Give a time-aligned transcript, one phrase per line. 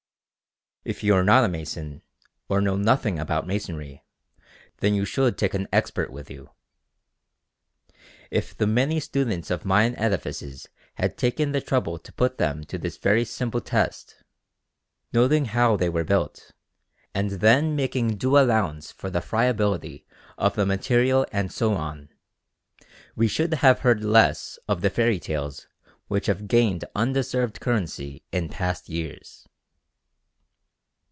[0.83, 2.01] If you are not a mason,
[2.49, 4.03] or know nothing about masonry,
[4.77, 6.49] then you should take an expert with you.
[8.31, 12.79] If the many students of Mayan edifices had taken the trouble to put them to
[12.79, 14.23] this very simple test,
[15.13, 16.51] noting how they were built,
[17.13, 20.07] and then making due allowance for the friability
[20.39, 22.09] of the material and so on,
[23.15, 25.67] we should have heard less of the fairy tales
[26.07, 29.47] which have gained undeserved currency in past years.